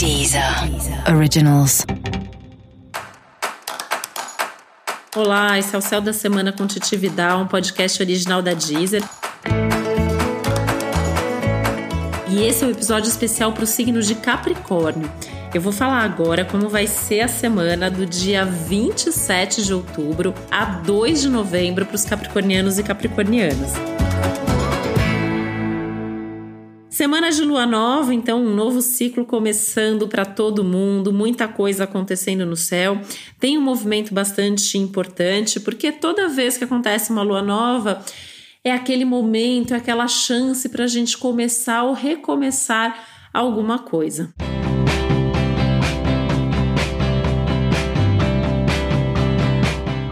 Deezer 0.00 0.42
Originals. 1.14 1.84
Olá, 5.14 5.58
esse 5.58 5.76
é 5.76 5.78
o 5.78 5.82
Céu 5.82 6.00
da 6.00 6.14
Semana 6.14 6.54
com 6.54 6.66
Titi 6.66 6.96
um 7.38 7.46
podcast 7.46 8.02
original 8.02 8.40
da 8.40 8.54
Deezer. 8.54 9.04
E 12.30 12.42
esse 12.42 12.64
é 12.64 12.66
um 12.66 12.70
episódio 12.70 13.10
especial 13.10 13.52
para 13.52 13.64
o 13.64 13.66
signo 13.66 14.00
de 14.00 14.14
Capricórnio. 14.14 15.12
Eu 15.52 15.60
vou 15.60 15.70
falar 15.70 16.02
agora 16.02 16.46
como 16.46 16.70
vai 16.70 16.86
ser 16.86 17.20
a 17.20 17.28
semana 17.28 17.90
do 17.90 18.06
dia 18.06 18.46
27 18.46 19.66
de 19.66 19.74
outubro 19.74 20.32
a 20.50 20.64
2 20.64 21.20
de 21.20 21.28
novembro 21.28 21.84
para 21.84 21.96
os 21.96 22.06
capricornianos 22.06 22.78
e 22.78 22.82
capricornianas. 22.82 23.74
Semana 27.00 27.30
de 27.32 27.42
lua 27.42 27.64
nova, 27.64 28.12
então 28.12 28.44
um 28.44 28.54
novo 28.54 28.82
ciclo 28.82 29.24
começando 29.24 30.06
para 30.06 30.26
todo 30.26 30.62
mundo, 30.62 31.14
muita 31.14 31.48
coisa 31.48 31.84
acontecendo 31.84 32.44
no 32.44 32.56
céu. 32.56 33.00
Tem 33.38 33.56
um 33.56 33.62
movimento 33.62 34.12
bastante 34.12 34.76
importante, 34.76 35.58
porque 35.60 35.92
toda 35.92 36.28
vez 36.28 36.58
que 36.58 36.64
acontece 36.64 37.10
uma 37.10 37.22
lua 37.22 37.40
nova, 37.40 38.04
é 38.62 38.70
aquele 38.70 39.06
momento, 39.06 39.72
é 39.72 39.78
aquela 39.78 40.06
chance 40.06 40.68
para 40.68 40.84
a 40.84 40.86
gente 40.86 41.16
começar 41.16 41.84
ou 41.84 41.94
recomeçar 41.94 42.94
alguma 43.32 43.78
coisa. 43.78 44.34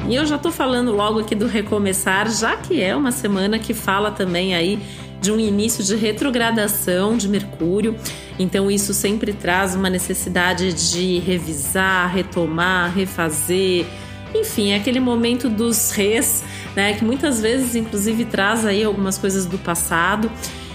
E 0.08 0.14
eu 0.14 0.24
já 0.24 0.38
tô 0.38 0.50
falando 0.50 0.90
logo 0.90 1.20
aqui 1.20 1.34
do 1.34 1.46
recomeçar, 1.46 2.30
já 2.30 2.56
que 2.56 2.80
é 2.80 2.96
uma 2.96 3.12
semana 3.12 3.58
que 3.58 3.74
fala 3.74 4.10
também 4.10 4.54
aí 4.54 4.80
de 5.20 5.32
um 5.32 5.38
início 5.38 5.82
de 5.82 5.96
retrogradação 5.96 7.16
de 7.16 7.28
Mercúrio. 7.28 7.96
Então, 8.38 8.70
isso 8.70 8.94
sempre 8.94 9.32
traz 9.32 9.74
uma 9.74 9.90
necessidade 9.90 10.72
de 10.72 11.18
revisar, 11.18 12.12
retomar, 12.12 12.94
refazer. 12.94 13.86
Enfim, 14.34 14.70
é 14.70 14.76
aquele 14.76 15.00
momento 15.00 15.48
dos 15.48 15.90
res, 15.90 16.42
né? 16.76 16.92
Que 16.92 17.04
muitas 17.04 17.40
vezes, 17.40 17.74
inclusive, 17.74 18.24
traz 18.24 18.64
aí 18.64 18.84
algumas 18.84 19.18
coisas 19.18 19.46
do 19.46 19.58
passado. 19.58 20.30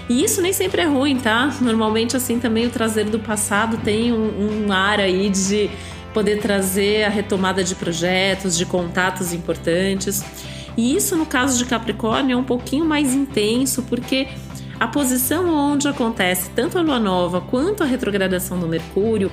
E 0.08 0.22
isso 0.22 0.42
nem 0.42 0.52
sempre 0.52 0.82
é 0.82 0.84
ruim, 0.84 1.16
tá? 1.16 1.54
Normalmente, 1.60 2.16
assim, 2.16 2.38
também 2.38 2.66
o 2.66 2.70
trazer 2.70 3.04
do 3.04 3.18
passado 3.18 3.78
tem 3.78 4.12
um, 4.12 4.66
um 4.66 4.72
ar 4.72 5.00
aí 5.00 5.30
de 5.30 5.70
poder 6.12 6.38
trazer 6.40 7.04
a 7.04 7.08
retomada 7.08 7.64
de 7.64 7.74
projetos, 7.74 8.56
de 8.56 8.66
contatos 8.66 9.32
importantes. 9.32 10.22
E 10.76 10.96
isso, 10.96 11.16
no 11.16 11.26
caso 11.26 11.58
de 11.58 11.64
Capricórnio, 11.64 12.34
é 12.34 12.36
um 12.36 12.44
pouquinho 12.44 12.84
mais 12.84 13.14
intenso, 13.14 13.82
porque 13.82 14.28
a 14.78 14.88
posição 14.88 15.48
onde 15.48 15.86
acontece 15.86 16.50
tanto 16.50 16.78
a 16.78 16.82
lua 16.82 16.98
nova 16.98 17.40
quanto 17.40 17.82
a 17.82 17.86
retrogradação 17.86 18.58
do 18.58 18.66
Mercúrio 18.66 19.30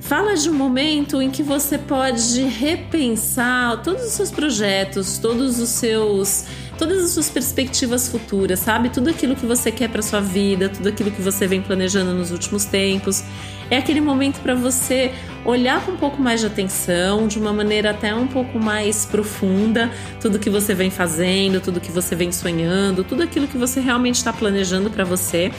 fala 0.00 0.34
de 0.34 0.48
um 0.48 0.54
momento 0.54 1.20
em 1.20 1.30
que 1.30 1.42
você 1.42 1.76
pode 1.76 2.42
repensar 2.42 3.82
todos 3.82 4.04
os 4.04 4.12
seus 4.12 4.30
projetos, 4.30 5.18
todos 5.18 5.60
os 5.60 5.68
seus 5.68 6.46
todas 6.78 7.02
as 7.02 7.10
suas 7.10 7.28
perspectivas 7.28 8.08
futuras, 8.08 8.60
sabe? 8.60 8.88
Tudo 8.88 9.10
aquilo 9.10 9.34
que 9.34 9.44
você 9.44 9.72
quer 9.72 9.88
para 9.88 10.00
sua 10.00 10.20
vida, 10.20 10.68
tudo 10.68 10.88
aquilo 10.88 11.10
que 11.10 11.20
você 11.20 11.46
vem 11.46 11.60
planejando 11.60 12.14
nos 12.14 12.30
últimos 12.30 12.64
tempos. 12.64 13.24
É 13.70 13.76
aquele 13.76 14.00
momento 14.00 14.40
para 14.40 14.54
você 14.54 15.12
olhar 15.44 15.84
com 15.84 15.92
um 15.92 15.96
pouco 15.96 16.22
mais 16.22 16.40
de 16.40 16.46
atenção, 16.46 17.28
de 17.28 17.38
uma 17.38 17.52
maneira 17.52 17.90
até 17.90 18.14
um 18.14 18.26
pouco 18.26 18.58
mais 18.58 19.04
profunda, 19.04 19.90
tudo 20.20 20.38
que 20.38 20.48
você 20.48 20.72
vem 20.72 20.90
fazendo, 20.90 21.60
tudo 21.60 21.80
que 21.80 21.90
você 21.90 22.14
vem 22.14 22.32
sonhando, 22.32 23.04
tudo 23.04 23.22
aquilo 23.22 23.46
que 23.46 23.58
você 23.58 23.80
realmente 23.80 24.16
está 24.16 24.32
planejando 24.32 24.88
para 24.88 25.04
você. 25.04 25.52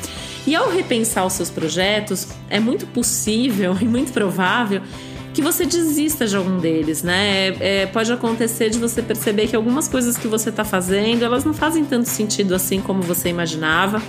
E 0.47 0.55
ao 0.55 0.71
repensar 0.71 1.25
os 1.25 1.33
seus 1.33 1.51
projetos, 1.51 2.29
é 2.49 2.59
muito 2.59 2.87
possível 2.87 3.77
e 3.81 3.85
muito 3.85 4.11
provável 4.11 4.81
que 5.33 5.41
você 5.41 5.65
desista 5.65 6.25
de 6.25 6.35
algum 6.35 6.57
deles, 6.57 7.03
né? 7.03 7.49
É, 7.59 7.85
pode 7.85 8.11
acontecer 8.11 8.69
de 8.69 8.79
você 8.79 9.01
perceber 9.01 9.47
que 9.47 9.55
algumas 9.55 9.87
coisas 9.87 10.17
que 10.17 10.27
você 10.27 10.49
está 10.49 10.63
fazendo, 10.63 11.23
elas 11.23 11.43
não 11.43 11.53
fazem 11.53 11.85
tanto 11.85 12.09
sentido 12.09 12.55
assim 12.55 12.81
como 12.81 13.01
você 13.01 13.29
imaginava. 13.29 14.01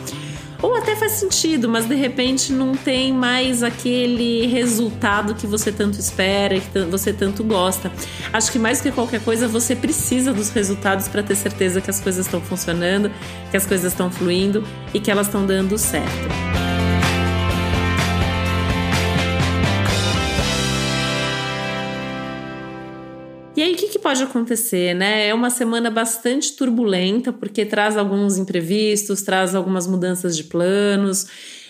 Ou 0.63 0.75
até 0.75 0.95
faz 0.95 1.13
sentido, 1.13 1.69
mas 1.69 1.87
de 1.87 1.95
repente 1.95 2.53
não 2.53 2.75
tem 2.75 3.13
mais 3.13 3.63
aquele 3.63 4.47
resultado 4.47 5.35
que 5.35 5.47
você 5.47 5.73
tanto 5.73 5.99
espera, 5.99 6.61
que 6.61 6.81
você 6.81 7.13
tanto 7.13 7.43
gosta. 7.43 7.91
Acho 8.31 8.53
que 8.53 8.59
mais 8.59 8.81
que 8.81 8.93
qualquer 8.93 9.23
coisa, 9.23 9.49
você 9.49 9.75
precisa 9.75 10.35
dos 10.35 10.51
resultados 10.51 11.09
para 11.09 11.23
ter 11.23 11.35
certeza 11.35 11.81
que 11.81 11.89
as 11.89 12.01
coisas 12.01 12.27
estão 12.27 12.43
funcionando, 12.43 13.11
que 13.51 13.57
as 13.57 13.65
coisas 13.65 13.93
estão 13.93 14.11
fluindo 14.11 14.63
e 14.93 15.01
que 15.01 15.11
elas 15.11 15.27
estão 15.29 15.47
dando 15.47 15.79
certo. 15.79 16.50
Pode 24.11 24.25
acontecer, 24.25 24.93
né? 24.93 25.29
É 25.29 25.33
uma 25.33 25.51
semana 25.51 25.89
bastante 25.89 26.55
turbulenta, 26.55 27.33
porque 27.33 27.65
traz 27.65 27.97
alguns 27.97 28.39
imprevistos, 28.39 29.23
traz 29.23 29.55
algumas 29.55 29.87
mudanças 29.87 30.37
de 30.37 30.43
planos. 30.43 31.29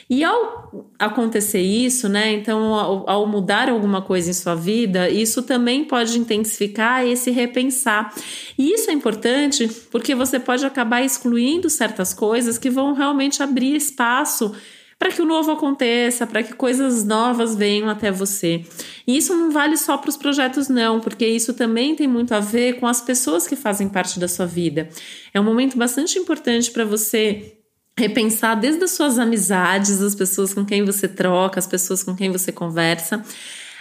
E 0.08 0.24
ao 0.24 0.88
acontecer 0.98 1.60
isso, 1.60 2.08
né? 2.08 2.32
Então, 2.32 2.74
ao, 2.74 3.08
ao, 3.10 3.26
mudar 3.26 3.68
alguma 3.68 4.00
coisa 4.00 4.30
em 4.30 4.32
sua 4.32 4.54
vida, 4.54 5.10
isso 5.10 5.42
também 5.42 5.84
pode 5.84 6.18
intensificar 6.18 7.06
esse 7.06 7.30
repensar. 7.30 8.10
E 8.56 8.72
isso 8.72 8.90
é 8.90 8.94
importante 8.94 9.68
porque 9.90 10.14
você 10.14 10.40
pode 10.40 10.64
acabar 10.64 11.04
excluindo 11.04 11.68
certas 11.68 12.14
coisas 12.14 12.56
que 12.56 12.70
vão 12.70 12.94
realmente 12.94 13.42
abrir 13.42 13.76
espaço 13.76 14.54
para 15.00 15.11
que 15.11 15.22
o 15.22 15.25
novo 15.25 15.50
aconteça, 15.50 16.27
para 16.27 16.43
que 16.43 16.53
coisas 16.53 17.05
novas 17.05 17.56
venham 17.56 17.88
até 17.88 18.12
você. 18.12 18.62
E 19.06 19.16
isso 19.16 19.34
não 19.34 19.50
vale 19.50 19.75
só 19.78 19.97
para 19.97 20.11
os 20.11 20.16
projetos, 20.19 20.69
não, 20.69 21.00
porque 21.00 21.27
isso 21.27 21.55
também 21.55 21.97
tem 21.97 22.06
muito 22.06 22.34
a 22.34 22.41
ver 22.41 22.75
com 22.75 22.87
as 22.87 23.00
pessoas 23.00 23.47
que 23.47 23.56
fazem 23.56 23.88
parte 23.88 24.21
da 24.21 24.28
sua 24.28 24.44
vida. 24.44 24.91
É 25.33 25.41
um 25.41 25.44
momento 25.44 25.78
bastante 25.78 26.19
importante 26.19 26.71
para 26.71 26.84
você 26.84 27.56
repensar 27.99 28.55
desde 28.61 28.84
as 28.84 28.91
suas 28.91 29.19
amizades, 29.19 30.03
as 30.03 30.15
pessoas 30.15 30.53
com 30.53 30.66
quem 30.66 30.84
você 30.84 31.09
troca, 31.09 31.59
as 31.59 31.67
pessoas 31.67 32.03
com 32.03 32.15
quem 32.15 32.31
você 32.31 32.53
conversa, 32.53 33.25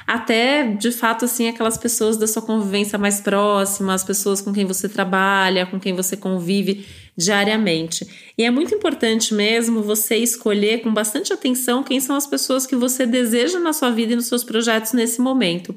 até 0.07 0.63
de 0.71 0.89
fato 0.89 1.25
assim 1.25 1.49
aquelas 1.49 1.77
pessoas 1.77 2.15
da 2.15 2.27
sua 2.27 2.41
convivência 2.41 2.97
mais 2.97 3.19
próxima, 3.19 3.93
as 3.93 4.05
pessoas 4.05 4.39
com 4.39 4.53
quem 4.53 4.65
você 4.65 4.87
trabalha, 4.87 5.65
com 5.65 5.79
quem 5.79 5.93
você 5.93 6.15
convive 6.15 6.85
diariamente. 7.19 8.07
E 8.37 8.45
é 8.45 8.49
muito 8.49 8.73
importante 8.73 9.33
mesmo 9.33 9.83
você 9.83 10.15
escolher 10.15 10.81
com 10.81 10.93
bastante 10.93 11.33
atenção 11.33 11.83
quem 11.83 11.99
são 11.99 12.15
as 12.15 12.25
pessoas 12.25 12.65
que 12.65 12.77
você 12.77 13.05
deseja 13.05 13.59
na 13.59 13.73
sua 13.73 13.91
vida 13.91 14.13
e 14.13 14.15
nos 14.15 14.27
seus 14.27 14.45
projetos 14.45 14.93
nesse 14.93 15.19
momento. 15.19 15.75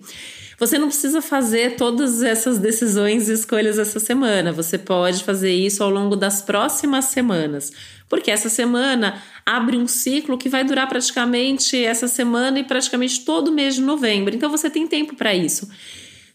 Você 0.60 0.78
não 0.78 0.86
precisa 0.86 1.20
fazer 1.20 1.74
todas 1.74 2.22
essas 2.22 2.60
decisões 2.60 3.28
e 3.28 3.32
escolhas 3.32 3.80
essa 3.80 3.98
semana. 3.98 4.52
Você 4.52 4.78
pode 4.78 5.24
fazer 5.24 5.52
isso 5.52 5.82
ao 5.82 5.90
longo 5.90 6.14
das 6.14 6.40
próximas 6.40 7.06
semanas, 7.06 7.72
porque 8.08 8.30
essa 8.30 8.48
semana 8.48 9.20
abre 9.44 9.76
um 9.76 9.88
ciclo 9.88 10.38
que 10.38 10.48
vai 10.48 10.62
durar 10.62 10.88
praticamente 10.88 11.76
essa 11.84 12.06
semana 12.06 12.60
e 12.60 12.64
praticamente 12.64 13.24
todo 13.24 13.50
mês 13.50 13.74
de 13.74 13.80
novembro. 13.80 14.32
Então 14.32 14.48
você 14.48 14.70
tem 14.70 14.86
tempo 14.86 15.16
para 15.16 15.34
isso. 15.34 15.68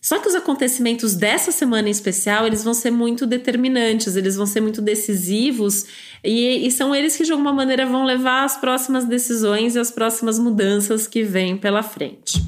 Só 0.01 0.19
que 0.19 0.27
os 0.27 0.35
acontecimentos 0.35 1.15
dessa 1.15 1.51
semana 1.51 1.87
em 1.87 1.91
especial, 1.91 2.45
eles 2.45 2.63
vão 2.63 2.73
ser 2.73 2.91
muito 2.91 3.25
determinantes, 3.25 4.15
eles 4.15 4.35
vão 4.35 4.45
ser 4.45 4.61
muito 4.61 4.81
decisivos 4.81 5.85
e, 6.23 6.65
e, 6.65 6.71
são 6.71 6.95
eles 6.95 7.15
que 7.17 7.23
de 7.23 7.31
alguma 7.31 7.53
maneira 7.53 7.85
vão 7.85 8.05
levar 8.05 8.43
às 8.43 8.57
próximas 8.57 9.05
decisões 9.05 9.75
e 9.75 9.79
às 9.79 9.91
próximas 9.91 10.39
mudanças 10.39 11.07
que 11.07 11.23
vêm 11.23 11.57
pela 11.57 11.83
frente. 11.83 12.41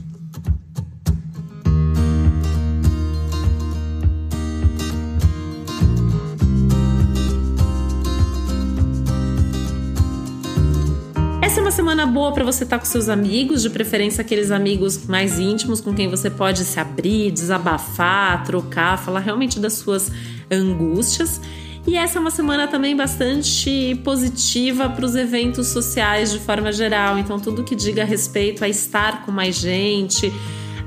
Semana 11.79 12.05
boa 12.05 12.33
para 12.33 12.43
você 12.43 12.65
estar 12.65 12.75
tá 12.75 12.83
com 12.83 12.85
seus 12.85 13.07
amigos, 13.07 13.61
de 13.61 13.69
preferência 13.69 14.19
aqueles 14.19 14.51
amigos 14.51 15.07
mais 15.07 15.39
íntimos 15.39 15.79
com 15.79 15.93
quem 15.93 16.09
você 16.09 16.29
pode 16.29 16.65
se 16.65 16.77
abrir, 16.77 17.31
desabafar, 17.31 18.43
trocar, 18.43 18.97
falar 18.97 19.21
realmente 19.21 19.61
das 19.61 19.75
suas 19.75 20.11
angústias. 20.51 21.39
E 21.87 21.95
essa 21.95 22.17
é 22.17 22.19
uma 22.19 22.31
semana 22.31 22.67
também 22.67 22.97
bastante 22.97 23.95
positiva 24.03 24.89
para 24.89 25.05
os 25.05 25.15
eventos 25.15 25.67
sociais 25.67 26.33
de 26.33 26.39
forma 26.39 26.69
geral. 26.69 27.17
Então, 27.17 27.39
tudo 27.39 27.63
que 27.63 27.77
diga 27.77 28.03
respeito 28.03 28.61
a 28.65 28.67
estar 28.67 29.25
com 29.25 29.31
mais 29.31 29.55
gente, 29.55 30.33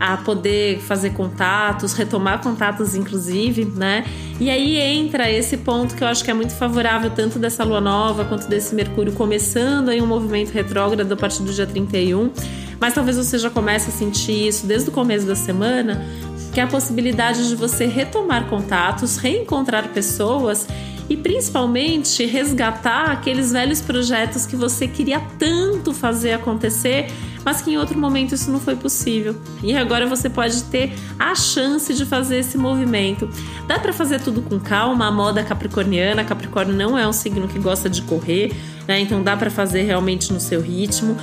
a 0.03 0.17
poder 0.17 0.81
fazer 0.81 1.11
contatos, 1.11 1.93
retomar 1.93 2.43
contatos, 2.43 2.97
inclusive, 2.97 3.65
né? 3.65 4.05
E 4.41 4.51
aí 4.51 4.77
entra 4.77 5.31
esse 5.31 5.59
ponto 5.59 5.95
que 5.95 6.03
eu 6.03 6.09
acho 6.09 6.25
que 6.25 6.31
é 6.31 6.35
muito 6.35 6.53
favorável, 6.55 7.09
tanto 7.11 7.39
dessa 7.39 7.63
lua 7.63 7.81
nova 7.81 8.25
quanto 8.25 8.49
desse 8.49 8.75
Mercúrio 8.75 9.13
começando 9.13 9.91
aí 9.91 10.03
um 10.03 10.07
movimento 10.07 10.51
retrógrado 10.51 11.13
a 11.13 11.17
partir 11.17 11.45
do 11.45 11.53
dia 11.53 11.69
31. 11.69 12.33
Mas 12.81 12.95
talvez 12.95 13.17
você 13.17 13.39
já 13.39 13.49
comece 13.49 13.91
a 13.91 13.93
sentir 13.93 14.49
isso 14.49 14.67
desde 14.67 14.89
o 14.89 14.93
começo 14.93 15.25
da 15.25 15.37
semana, 15.37 16.05
que 16.53 16.59
é 16.59 16.65
a 16.65 16.67
possibilidade 16.67 17.49
de 17.49 17.55
você 17.55 17.87
retomar 17.87 18.49
contatos, 18.49 19.19
reencontrar 19.19 19.87
pessoas 19.91 20.67
e 21.09 21.17
principalmente 21.17 22.27
resgatar 22.27 23.13
aqueles 23.13 23.53
velhos 23.53 23.81
projetos 23.81 24.47
que 24.47 24.57
você 24.57 24.89
queria 24.89 25.21
tanto 25.39 25.93
fazer 25.93 26.33
acontecer, 26.33 27.07
mas 27.45 27.61
que 27.61 27.71
em 27.71 27.79
outro 27.79 27.99
momento 27.99 28.35
isso 28.35 28.51
não 28.51 28.61
foi 28.61 28.77
possível. 28.77 29.37
E 29.63 29.75
agora 29.77 30.07
você 30.07 30.29
pode 30.29 30.63
ter 30.65 30.93
a 31.19 31.35
chance 31.35 31.93
de 31.95 32.05
fazer 32.05 32.39
esse 32.39 32.57
movimento. 32.57 33.29
Dá 33.67 33.79
para 33.79 33.93
fazer 33.93 34.21
tudo 34.21 34.43
com 34.43 34.59
calma, 34.59 35.07
a 35.07 35.11
moda 35.11 35.43
capricorniana, 35.43 36.25
Capricórnio 36.25 36.75
não 36.75 36.99
é 36.99 37.07
um 37.07 37.13
signo 37.13 37.49
que 37.49 37.59
gosta 37.59 37.89
de 37.89 38.03
correr, 38.03 38.53
né? 38.87 39.01
Então 39.01 39.23
dá 39.23 39.37
para 39.37 39.51
fazer 39.51 39.83
realmente 39.83 40.33
no 40.33 40.41
seu 40.41 40.61
ritmo. 40.61 41.17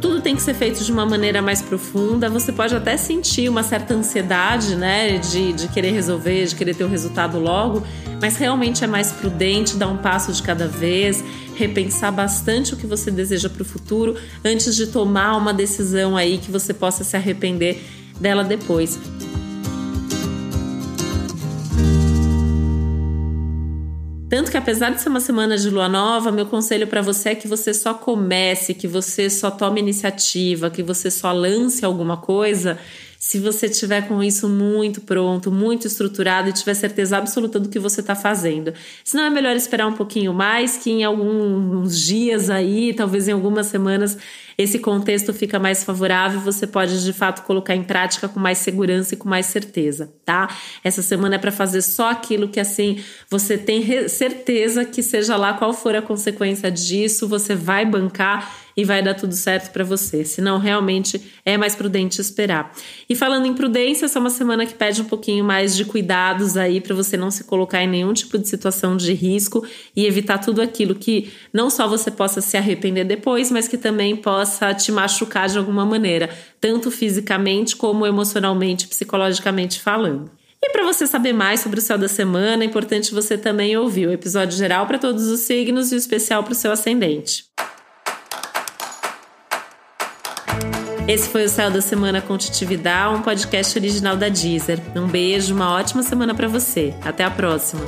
Tudo 0.00 0.20
tem 0.20 0.36
que 0.36 0.42
ser 0.42 0.54
feito 0.54 0.84
de 0.84 0.92
uma 0.92 1.04
maneira 1.04 1.42
mais 1.42 1.60
profunda. 1.60 2.28
Você 2.30 2.52
pode 2.52 2.74
até 2.74 2.96
sentir 2.96 3.48
uma 3.48 3.62
certa 3.62 3.94
ansiedade, 3.94 4.76
né, 4.76 5.18
de, 5.18 5.52
de 5.52 5.68
querer 5.68 5.90
resolver, 5.92 6.46
de 6.46 6.54
querer 6.54 6.74
ter 6.74 6.84
o 6.84 6.88
resultado 6.88 7.38
logo, 7.38 7.82
mas 8.20 8.36
realmente 8.36 8.84
é 8.84 8.86
mais 8.86 9.12
prudente 9.12 9.76
dar 9.76 9.88
um 9.88 9.98
passo 9.98 10.32
de 10.32 10.42
cada 10.42 10.66
vez, 10.66 11.22
repensar 11.54 12.12
bastante 12.12 12.74
o 12.74 12.76
que 12.76 12.86
você 12.86 13.10
deseja 13.10 13.48
para 13.48 13.62
o 13.62 13.64
futuro 13.64 14.16
antes 14.44 14.74
de 14.74 14.86
tomar 14.86 15.36
uma 15.36 15.52
decisão 15.52 16.16
aí 16.16 16.38
que 16.38 16.50
você 16.50 16.74
possa 16.74 17.04
se 17.04 17.16
arrepender 17.16 17.82
dela 18.20 18.44
depois. 18.44 18.98
Tanto 24.28 24.50
que 24.50 24.58
apesar 24.58 24.90
de 24.90 25.00
ser 25.00 25.08
uma 25.08 25.20
semana 25.20 25.56
de 25.56 25.70
lua 25.70 25.88
nova, 25.88 26.30
meu 26.30 26.44
conselho 26.44 26.86
para 26.86 27.00
você 27.00 27.30
é 27.30 27.34
que 27.34 27.48
você 27.48 27.72
só 27.72 27.94
comece, 27.94 28.74
que 28.74 28.86
você 28.86 29.30
só 29.30 29.50
tome 29.50 29.80
iniciativa, 29.80 30.68
que 30.68 30.82
você 30.82 31.10
só 31.10 31.32
lance 31.32 31.82
alguma 31.82 32.18
coisa 32.18 32.78
se 33.18 33.40
você 33.40 33.68
tiver 33.68 34.06
com 34.06 34.22
isso 34.22 34.48
muito 34.48 35.00
pronto, 35.00 35.50
muito 35.50 35.86
estruturado 35.86 36.48
e 36.48 36.52
tiver 36.52 36.74
certeza 36.74 37.18
absoluta 37.18 37.58
do 37.58 37.68
que 37.68 37.78
você 37.78 38.00
está 38.00 38.14
fazendo. 38.14 38.72
Se 39.02 39.16
não 39.16 39.24
é 39.24 39.30
melhor 39.30 39.56
esperar 39.56 39.88
um 39.88 39.92
pouquinho 39.92 40.32
mais, 40.32 40.76
que 40.76 40.90
em 40.90 41.02
alguns 41.02 41.98
dias 42.00 42.48
aí, 42.48 42.94
talvez 42.94 43.26
em 43.26 43.32
algumas 43.32 43.66
semanas, 43.66 44.16
esse 44.56 44.78
contexto 44.78 45.32
fica 45.34 45.58
mais 45.58 45.82
favorável, 45.82 46.40
você 46.40 46.66
pode 46.66 47.04
de 47.04 47.12
fato 47.12 47.42
colocar 47.42 47.74
em 47.74 47.82
prática 47.82 48.28
com 48.28 48.38
mais 48.38 48.58
segurança 48.58 49.14
e 49.14 49.16
com 49.16 49.28
mais 49.28 49.46
certeza, 49.46 50.12
tá? 50.24 50.48
Essa 50.84 51.02
semana 51.02 51.34
é 51.34 51.38
para 51.38 51.52
fazer 51.52 51.82
só 51.82 52.10
aquilo 52.10 52.48
que 52.48 52.60
assim 52.60 53.02
você 53.28 53.58
tem 53.58 54.08
certeza 54.08 54.84
que 54.84 55.02
seja 55.02 55.36
lá 55.36 55.54
qual 55.54 55.72
for 55.72 55.94
a 55.96 56.02
consequência 56.02 56.70
disso, 56.70 57.26
você 57.26 57.54
vai 57.54 57.84
bancar 57.84 58.67
e 58.78 58.84
vai 58.84 59.02
dar 59.02 59.14
tudo 59.14 59.34
certo 59.34 59.72
para 59.72 59.82
você. 59.82 60.24
Senão, 60.24 60.56
realmente 60.56 61.20
é 61.44 61.58
mais 61.58 61.74
prudente 61.74 62.20
esperar. 62.20 62.72
E 63.10 63.16
falando 63.16 63.44
em 63.44 63.52
prudência, 63.52 64.04
essa 64.04 64.20
é 64.20 64.20
uma 64.20 64.30
semana 64.30 64.64
que 64.64 64.72
pede 64.72 65.02
um 65.02 65.04
pouquinho 65.04 65.44
mais 65.44 65.74
de 65.74 65.84
cuidados 65.84 66.56
aí 66.56 66.80
para 66.80 66.94
você 66.94 67.16
não 67.16 67.28
se 67.28 67.42
colocar 67.42 67.82
em 67.82 67.88
nenhum 67.88 68.12
tipo 68.12 68.38
de 68.38 68.48
situação 68.48 68.96
de 68.96 69.12
risco 69.12 69.66
e 69.96 70.06
evitar 70.06 70.38
tudo 70.38 70.62
aquilo 70.62 70.94
que 70.94 71.28
não 71.52 71.70
só 71.70 71.88
você 71.88 72.08
possa 72.08 72.40
se 72.40 72.56
arrepender 72.56 73.04
depois, 73.04 73.50
mas 73.50 73.66
que 73.66 73.76
também 73.76 74.14
possa 74.14 74.72
te 74.72 74.92
machucar 74.92 75.48
de 75.48 75.58
alguma 75.58 75.84
maneira, 75.84 76.30
tanto 76.60 76.88
fisicamente 76.88 77.74
como 77.74 78.06
emocionalmente, 78.06 78.86
psicologicamente 78.86 79.80
falando. 79.80 80.30
E 80.62 80.70
para 80.70 80.84
você 80.84 81.04
saber 81.04 81.32
mais 81.32 81.58
sobre 81.58 81.80
o 81.80 81.82
céu 81.82 81.98
da 81.98 82.06
semana, 82.06 82.62
é 82.62 82.66
importante 82.66 83.12
você 83.12 83.36
também 83.36 83.76
ouvir 83.76 84.06
o 84.06 84.12
episódio 84.12 84.56
geral 84.56 84.86
para 84.86 84.98
todos 84.98 85.26
os 85.26 85.40
signos 85.40 85.90
e 85.90 85.96
o 85.96 85.98
especial 85.98 86.44
para 86.44 86.52
o 86.52 86.56
seu 86.56 86.70
ascendente. 86.70 87.47
Esse 91.08 91.26
foi 91.30 91.46
o 91.46 91.48
Céu 91.48 91.70
da 91.70 91.80
Semana 91.80 92.20
com 92.20 92.36
Titividade, 92.36 93.14
um 93.14 93.22
podcast 93.22 93.78
original 93.78 94.14
da 94.14 94.28
Deezer. 94.28 94.78
Um 94.94 95.06
beijo, 95.06 95.54
uma 95.54 95.72
ótima 95.72 96.02
semana 96.02 96.34
para 96.34 96.46
você. 96.46 96.92
Até 97.02 97.24
a 97.24 97.30
próxima. 97.30 97.80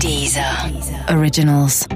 Deezer. 0.00 0.44
Originals. 1.16 1.86